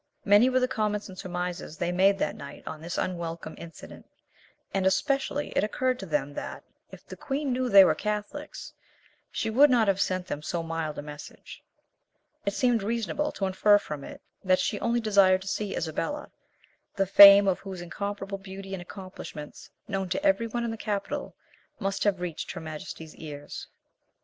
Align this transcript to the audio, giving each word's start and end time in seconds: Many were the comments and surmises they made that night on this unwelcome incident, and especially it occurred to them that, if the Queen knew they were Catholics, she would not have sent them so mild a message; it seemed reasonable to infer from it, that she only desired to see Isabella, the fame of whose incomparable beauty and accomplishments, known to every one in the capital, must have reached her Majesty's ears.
Many 0.25 0.49
were 0.49 0.59
the 0.59 0.67
comments 0.67 1.09
and 1.09 1.15
surmises 1.15 1.77
they 1.77 1.91
made 1.91 2.17
that 2.17 2.35
night 2.35 2.63
on 2.65 2.81
this 2.81 2.97
unwelcome 2.97 3.53
incident, 3.59 4.07
and 4.73 4.87
especially 4.87 5.49
it 5.49 5.63
occurred 5.63 5.99
to 5.99 6.07
them 6.07 6.33
that, 6.33 6.63
if 6.89 7.05
the 7.05 7.15
Queen 7.15 7.53
knew 7.53 7.69
they 7.69 7.85
were 7.85 7.93
Catholics, 7.93 8.73
she 9.31 9.51
would 9.51 9.69
not 9.69 9.87
have 9.87 10.01
sent 10.01 10.25
them 10.25 10.41
so 10.41 10.63
mild 10.63 10.97
a 10.97 11.03
message; 11.03 11.61
it 12.47 12.55
seemed 12.55 12.81
reasonable 12.81 13.31
to 13.33 13.45
infer 13.45 13.77
from 13.77 14.03
it, 14.03 14.23
that 14.43 14.57
she 14.57 14.79
only 14.79 14.99
desired 15.01 15.43
to 15.43 15.47
see 15.47 15.75
Isabella, 15.75 16.31
the 16.95 17.05
fame 17.05 17.47
of 17.47 17.59
whose 17.59 17.79
incomparable 17.79 18.39
beauty 18.39 18.73
and 18.73 18.81
accomplishments, 18.81 19.69
known 19.87 20.09
to 20.09 20.25
every 20.25 20.47
one 20.47 20.63
in 20.63 20.71
the 20.71 20.77
capital, 20.77 21.35
must 21.77 22.03
have 22.05 22.19
reached 22.21 22.49
her 22.53 22.59
Majesty's 22.59 23.13
ears. 23.17 23.67